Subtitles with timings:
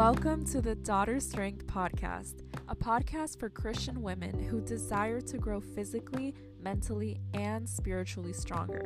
[0.00, 2.36] Welcome to the Daughter Strength Podcast,
[2.70, 8.82] a podcast for Christian women who desire to grow physically, mentally, and spiritually stronger.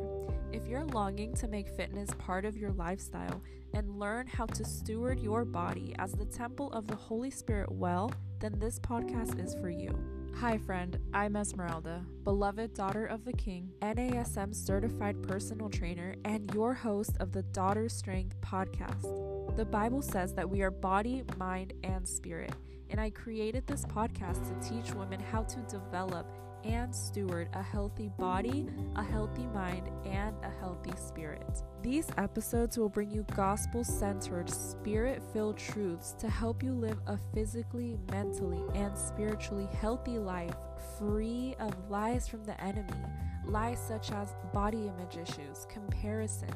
[0.51, 3.41] If you're longing to make fitness part of your lifestyle
[3.73, 8.11] and learn how to steward your body as the temple of the Holy Spirit well,
[8.41, 9.97] then this podcast is for you.
[10.35, 10.99] Hi, friend.
[11.13, 17.31] I'm Esmeralda, beloved daughter of the King, NASM certified personal trainer, and your host of
[17.31, 19.34] the Daughter Strength podcast.
[19.55, 22.53] The Bible says that we are body, mind, and spirit,
[22.89, 26.27] and I created this podcast to teach women how to develop
[26.65, 31.63] and steward a healthy body, a healthy mind, and a healthy spirit.
[31.81, 37.17] These episodes will bring you gospel centered, spirit filled truths to help you live a
[37.33, 40.55] physically, mentally, and spiritually healthy life
[40.99, 42.91] free of lies from the enemy.
[43.45, 46.49] Lies such as body image issues, comparison,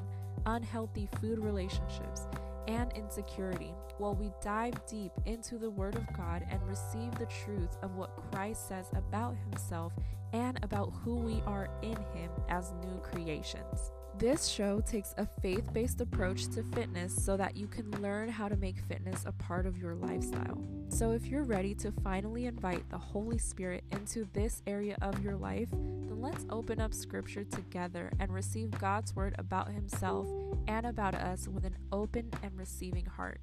[0.45, 2.27] unhealthy food relationships,
[2.69, 7.75] and insecurity while we dive deep into the Word of God and receive the truth
[7.81, 9.91] of what Christ says about Himself
[10.33, 13.91] and about who we are in Him as new creations.
[14.17, 18.49] This show takes a faith based approach to fitness so that you can learn how
[18.49, 20.61] to make fitness a part of your lifestyle.
[20.89, 25.38] So, if you're ready to finally invite the Holy Spirit into this area of your
[25.38, 30.27] life, then let's open up Scripture together and receive God's Word about Himself
[30.67, 33.39] and about us with an open and receiving heart.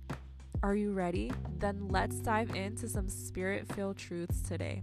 [0.63, 1.33] Are you ready?
[1.59, 4.83] Then let's dive into some spirit filled truths today.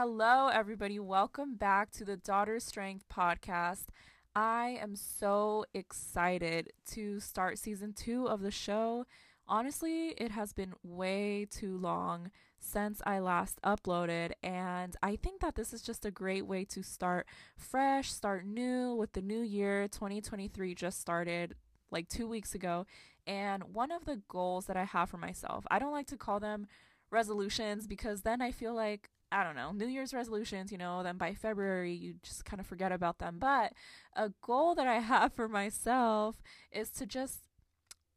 [0.00, 1.00] Hello, everybody.
[1.00, 3.86] Welcome back to the Daughter Strength podcast.
[4.32, 9.06] I am so excited to start season two of the show.
[9.48, 15.56] Honestly, it has been way too long since I last uploaded, and I think that
[15.56, 19.88] this is just a great way to start fresh, start new with the new year.
[19.88, 21.56] 2023 just started
[21.90, 22.86] like two weeks ago,
[23.26, 26.38] and one of the goals that I have for myself, I don't like to call
[26.38, 26.68] them
[27.10, 31.18] resolutions because then I feel like I don't know, New Year's resolutions, you know, then
[31.18, 33.36] by February you just kind of forget about them.
[33.38, 33.72] But
[34.16, 36.36] a goal that I have for myself
[36.72, 37.40] is to just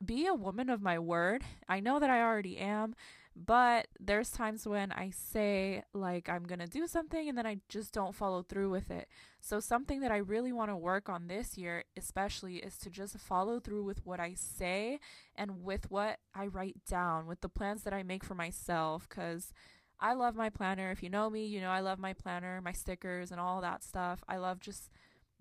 [0.03, 1.43] be a woman of my word.
[1.67, 2.95] I know that I already am,
[3.35, 7.57] but there's times when I say, like, I'm going to do something and then I
[7.69, 9.07] just don't follow through with it.
[9.39, 13.17] So, something that I really want to work on this year, especially, is to just
[13.19, 14.99] follow through with what I say
[15.35, 19.07] and with what I write down, with the plans that I make for myself.
[19.07, 19.53] Because
[20.01, 20.91] I love my planner.
[20.91, 23.83] If you know me, you know I love my planner, my stickers, and all that
[23.83, 24.23] stuff.
[24.27, 24.89] I love just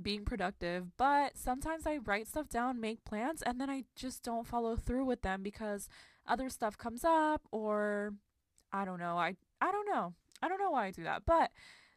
[0.00, 4.46] being productive, but sometimes I write stuff down, make plans, and then I just don't
[4.46, 5.88] follow through with them because
[6.26, 8.14] other stuff comes up or
[8.72, 9.16] I don't know.
[9.18, 10.14] I I don't know.
[10.42, 11.50] I don't know why I do that, but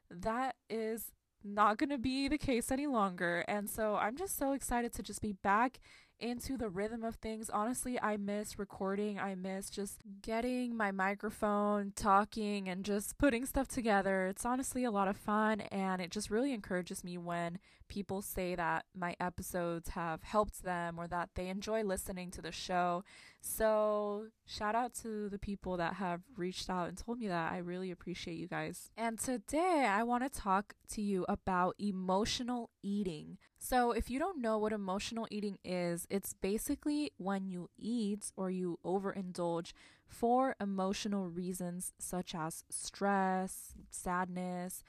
[0.09, 1.11] that is
[1.43, 3.43] not going to be the case any longer.
[3.47, 5.79] And so I'm just so excited to just be back
[6.19, 7.49] into the rhythm of things.
[7.49, 9.19] Honestly, I miss recording.
[9.19, 14.27] I miss just getting my microphone, talking, and just putting stuff together.
[14.27, 18.55] It's honestly a lot of fun, and it just really encourages me when people say
[18.55, 23.03] that my episodes have helped them or that they enjoy listening to the show.
[23.41, 27.51] So, shout out to the people that have reached out and told me that.
[27.51, 28.89] I really appreciate you guys.
[28.97, 33.37] And today, I want to talk to you about emotional eating.
[33.65, 38.49] So, if you don't know what emotional eating is, it's basically when you eat or
[38.51, 39.71] you overindulge
[40.05, 44.83] for emotional reasons such as stress, sadness,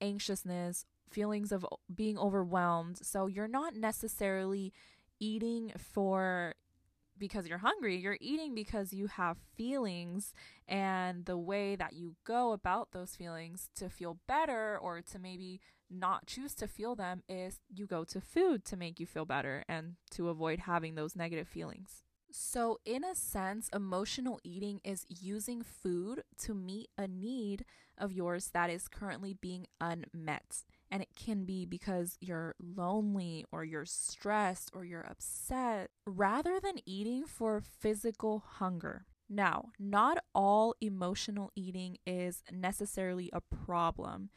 [0.00, 2.98] anxiousness, feelings of being overwhelmed.
[3.04, 4.72] So, you're not necessarily
[5.20, 6.54] eating for
[7.18, 10.34] because you're hungry, you're eating because you have feelings,
[10.66, 15.60] and the way that you go about those feelings to feel better or to maybe
[15.90, 19.62] not choose to feel them is you go to food to make you feel better
[19.68, 22.02] and to avoid having those negative feelings.
[22.34, 27.66] So, in a sense, emotional eating is using food to meet a need
[27.98, 30.64] of yours that is currently being unmet.
[30.92, 36.74] And it can be because you're lonely or you're stressed or you're upset rather than
[36.84, 39.06] eating for physical hunger.
[39.26, 44.28] Now, not all emotional eating is necessarily a problem.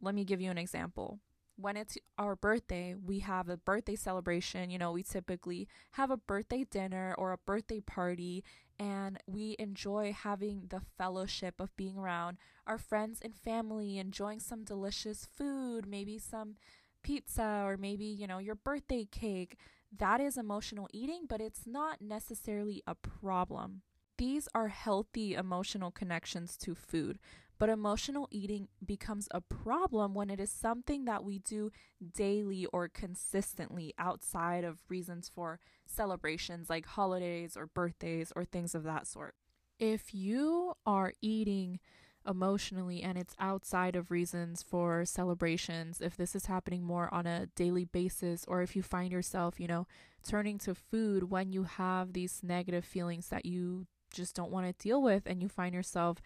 [0.00, 1.20] Let me give you an example.
[1.56, 4.70] When it's our birthday, we have a birthday celebration.
[4.70, 8.44] You know, we typically have a birthday dinner or a birthday party,
[8.78, 14.64] and we enjoy having the fellowship of being around our friends and family, enjoying some
[14.64, 16.56] delicious food, maybe some
[17.02, 19.56] pizza or maybe, you know, your birthday cake.
[19.96, 23.82] That is emotional eating, but it's not necessarily a problem.
[24.18, 27.18] These are healthy emotional connections to food.
[27.58, 31.70] But emotional eating becomes a problem when it is something that we do
[32.14, 38.84] daily or consistently outside of reasons for celebrations like holidays or birthdays or things of
[38.84, 39.34] that sort.
[39.78, 41.80] If you are eating
[42.26, 47.46] emotionally and it's outside of reasons for celebrations, if this is happening more on a
[47.56, 49.86] daily basis, or if you find yourself, you know,
[50.26, 54.84] turning to food when you have these negative feelings that you just don't want to
[54.84, 56.20] deal with, and you find yourself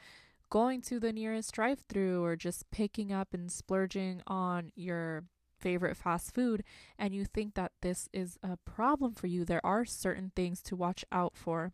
[0.52, 5.25] going to the nearest drive through or just picking up and splurging on your
[5.58, 6.62] favorite fast food,
[6.99, 10.76] and you think that this is a problem for you, there are certain things to
[10.76, 11.72] watch out for.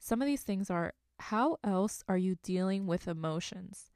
[0.00, 3.92] Some of these things are how else are you dealing with emotions?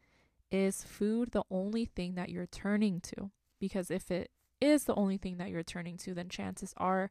[0.52, 3.32] Is food the only thing that you're turning to?
[3.58, 4.30] Because if it
[4.60, 7.10] is the only thing that you're turning to, then chances are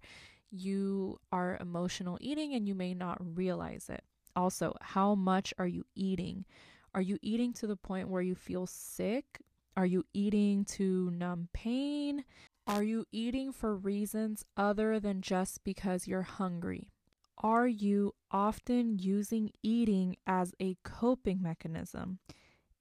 [0.51, 4.05] you are emotional eating and you may not realize it.
[4.37, 6.45] Also, how much are you eating?
[6.93, 9.39] Are you eating to the point where you feel sick?
[9.77, 12.25] Are you eating to numb pain?
[12.67, 16.89] Are you eating for reasons other than just because you're hungry?
[17.37, 22.19] Are you often using eating as a coping mechanism?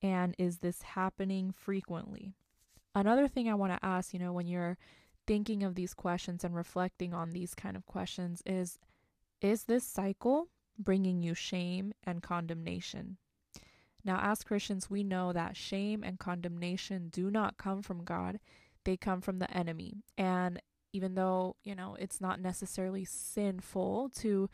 [0.03, 2.35] And is this happening frequently?
[2.95, 4.79] Another thing I want to ask, you know, when you're
[5.27, 8.79] thinking of these questions and reflecting on these kind of questions is
[9.41, 13.19] is this cycle bringing you shame and condemnation?
[14.09, 18.41] Now, as Christians, we know that shame and condemnation do not come from God,
[18.87, 20.03] they come from the enemy.
[20.17, 20.63] And
[20.95, 24.49] even though, you know, it's not necessarily sinful to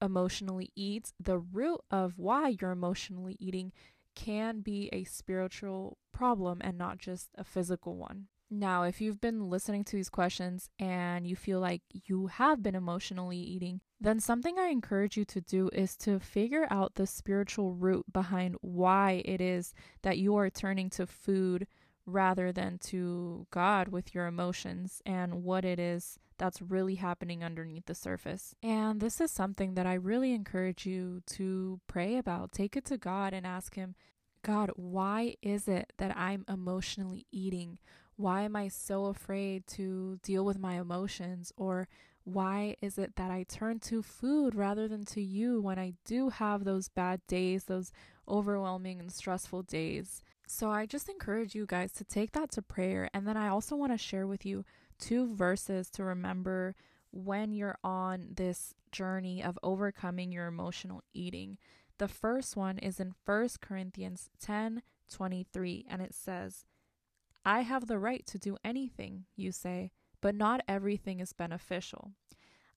[0.00, 3.72] emotionally eat, the root of why you're emotionally eating
[4.14, 8.28] can be a spiritual problem and not just a physical one.
[8.54, 12.74] Now, if you've been listening to these questions and you feel like you have been
[12.74, 17.72] emotionally eating, then something I encourage you to do is to figure out the spiritual
[17.72, 19.72] root behind why it is
[20.02, 21.66] that you are turning to food
[22.04, 27.86] rather than to God with your emotions and what it is that's really happening underneath
[27.86, 28.54] the surface.
[28.62, 32.52] And this is something that I really encourage you to pray about.
[32.52, 33.94] Take it to God and ask Him,
[34.44, 37.78] God, why is it that I'm emotionally eating?
[38.22, 41.52] Why am I so afraid to deal with my emotions?
[41.56, 41.88] Or
[42.22, 46.28] why is it that I turn to food rather than to you when I do
[46.28, 47.90] have those bad days, those
[48.28, 50.22] overwhelming and stressful days?
[50.46, 53.10] So I just encourage you guys to take that to prayer.
[53.12, 54.64] And then I also want to share with you
[55.00, 56.76] two verses to remember
[57.10, 61.58] when you're on this journey of overcoming your emotional eating.
[61.98, 66.64] The first one is in 1 Corinthians 10 23, and it says,
[67.44, 69.90] I have the right to do anything, you say,
[70.20, 72.12] but not everything is beneficial.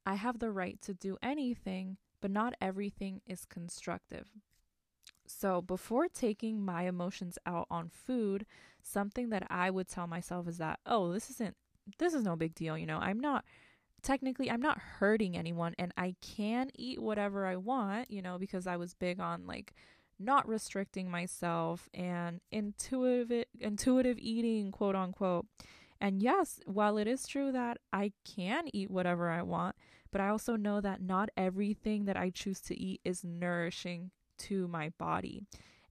[0.06, 4.30] I have the right to do anything, but not everything is constructive.
[5.28, 8.46] So, before taking my emotions out on food,
[8.82, 11.56] something that I would tell myself is that, oh, this isn't,
[11.98, 12.78] this is no big deal.
[12.78, 13.44] You know, I'm not,
[14.04, 18.68] technically, I'm not hurting anyone and I can eat whatever I want, you know, because
[18.68, 19.74] I was big on like
[20.20, 25.46] not restricting myself and intuitive, intuitive eating, quote unquote.
[26.02, 29.76] And yes, while it is true that I can eat whatever I want,
[30.12, 34.68] but I also know that not everything that I choose to eat is nourishing to
[34.68, 35.44] my body.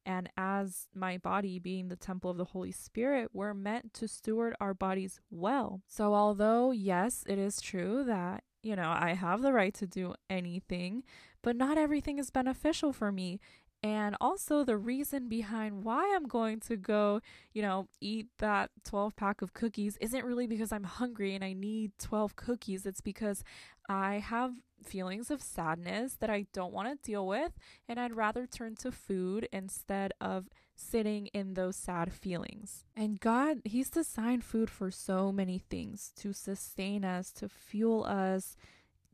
[0.07, 4.55] And as my body being the temple of the Holy Spirit, we're meant to steward
[4.61, 5.81] our bodies well.
[5.87, 10.15] So, although, yes, it is true that, you know, I have the right to do
[10.29, 11.05] anything,
[11.43, 13.41] but not everything is beneficial for me.
[13.85, 17.21] And also, the reason behind why I'm going to go,
[17.53, 21.53] you know, eat that 12 pack of cookies isn't really because I'm hungry and I
[21.53, 22.87] need 12 cookies.
[22.87, 23.45] It's because
[23.87, 27.53] I have feelings of sadness that I don't want to deal with,
[27.87, 32.85] and I'd rather turn to food instead of sitting in those sad feelings.
[32.97, 38.57] And God, He's designed food for so many things to sustain us, to fuel us,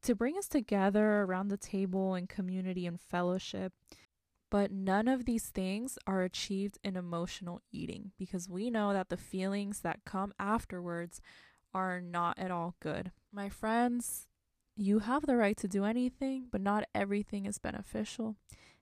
[0.02, 3.72] to bring us together around the table in community and fellowship.
[4.50, 9.16] But none of these things are achieved in emotional eating because we know that the
[9.16, 11.20] feelings that come afterwards
[11.72, 13.12] are not at all good.
[13.32, 14.26] My friends,
[14.76, 18.36] you have the right to do anything, but not everything is beneficial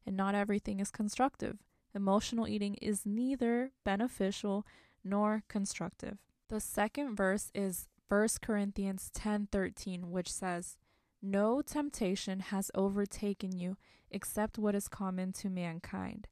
[0.07, 1.59] and not everything is constructive.
[1.95, 4.67] Emotional eating is neither beneficial
[5.05, 6.19] nor constructive.
[6.49, 10.79] The second verse is 1 Corinthians 10:13, which says,
[11.21, 13.77] "No temptation has overtaken you
[14.11, 16.29] except what is common to mankind.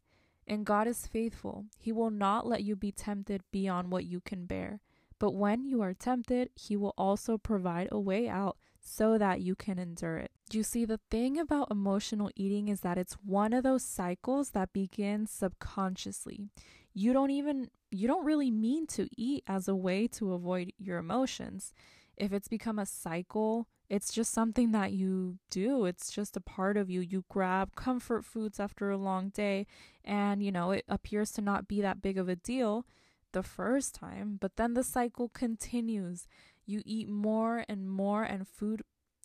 [0.46, 1.66] And God is faithful.
[1.78, 4.80] He will not let you be tempted beyond what you can bear.
[5.18, 9.56] But when you are tempted, He will also provide a way out so that you
[9.56, 10.30] can endure it.
[10.52, 14.72] You see, the thing about emotional eating is that it's one of those cycles that
[14.72, 16.50] begins subconsciously.
[16.94, 20.98] you don't even you don't really mean to eat as a way to avoid your
[20.98, 21.72] emotions.
[22.16, 25.84] If it's become a cycle, it's just something that you do.
[25.84, 27.00] It's just a part of you.
[27.00, 29.66] You grab comfort foods after a long day,
[30.04, 32.84] and you know, it appears to not be that big of a deal
[33.32, 36.26] the first time, but then the cycle continues.
[36.64, 38.82] You eat more and more, and food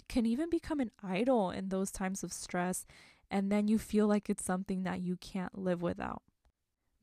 [0.07, 2.85] can even become an idol in those times of stress,
[3.29, 6.21] and then you feel like it's something that you can't live without.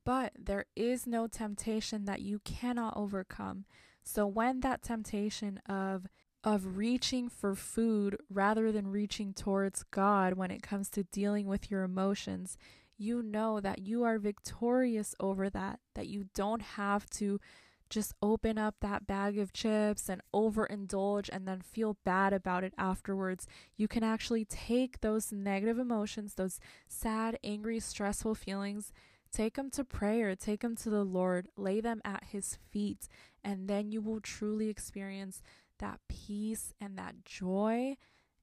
[0.05, 3.65] But there is no temptation that you cannot overcome.
[4.03, 6.07] So when that temptation of
[6.45, 11.71] of reaching for food rather than reaching towards God when it comes to dealing with
[11.71, 12.57] your emotions,
[12.97, 17.41] you know that you are victorious over that, that you don't have to
[17.91, 22.75] just open up that bag of chips and overindulge and then feel bad about it
[22.77, 23.47] afterwards.
[23.77, 28.93] You can actually take those negative emotions, those sad, angry, stressful feelings,
[29.33, 33.09] take them to prayer, take them to the Lord, lay them at His feet,
[33.43, 35.43] and then you will truly experience
[35.79, 37.97] that peace and that joy.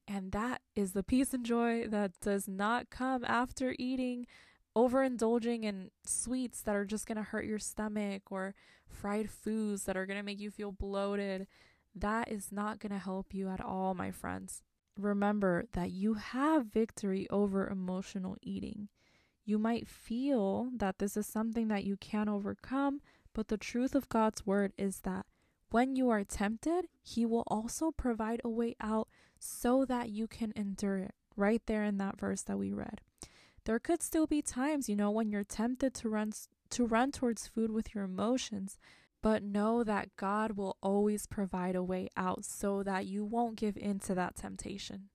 [0.07, 4.27] And that is the peace and joy that does not come after eating,
[4.75, 8.53] overindulging in sweets that are just going to hurt your stomach or
[8.87, 11.47] fried foods that are going to make you feel bloated.
[11.95, 14.61] That is not going to help you at all, my friends.
[14.97, 18.89] Remember that you have victory over emotional eating.
[19.43, 23.01] You might feel that this is something that you can overcome,
[23.33, 25.25] but the truth of God's word is that
[25.75, 30.53] when you are tempted, He will also provide a way out so that you can
[30.55, 31.13] endure it.
[31.35, 33.01] Right there in that verse that we read.
[33.65, 36.31] There could still be times, you know, when you're tempted to run
[36.69, 38.77] to run towards food with your emotions,
[39.21, 43.75] but know that God will always provide a way out so that you won't give
[43.75, 45.09] in to that temptation.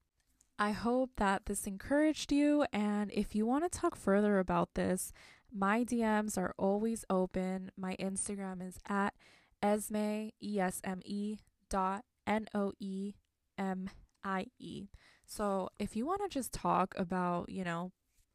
[0.58, 5.14] I hope that this encouraged you, and if you want to talk further about this,
[5.50, 7.70] my DMs are always open.
[7.78, 9.14] My Instagram is at
[9.62, 11.38] Esme, E S M E
[11.68, 13.14] dot N O E
[13.58, 13.90] M
[14.24, 14.88] I E.
[15.26, 17.92] So if you want to just talk about, you know,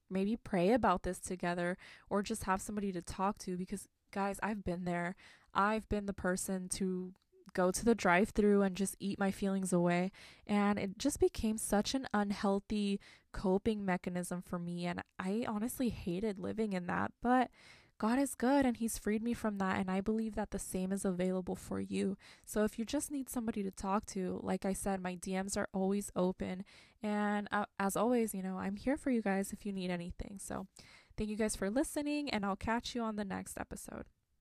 [0.09, 1.77] maybe pray about this together
[2.09, 5.15] or just have somebody to talk to, because guys, I've been there.
[5.53, 7.13] I've been the person to
[7.53, 10.11] go to the drive through and just eat my feelings away.
[10.45, 12.99] And it just became such an unhealthy
[13.31, 14.85] coping mechanism for me.
[14.85, 17.11] And I honestly hated living in that.
[17.21, 17.49] But
[17.97, 19.79] God is good and He's freed me from that.
[19.79, 22.17] And I believe that the same is available for you.
[22.45, 25.69] So if you just need somebody to talk to, like I said, my DMs are
[25.73, 26.63] always open.
[27.01, 30.39] And uh, as always, you know, I'm here for you guys if you need anything.
[30.41, 30.67] So
[31.17, 34.05] thank you guys for listening, and I'll catch you on the next episode.